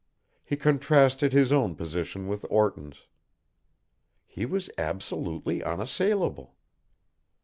He 0.43 0.55
contrasted 0.57 1.31
his 1.31 1.51
own 1.51 1.75
position 1.75 2.27
with 2.27 2.43
Orton's. 2.49 3.05
He 4.25 4.47
was 4.47 4.67
absolutely 4.75 5.61
unassailable. 5.63 6.55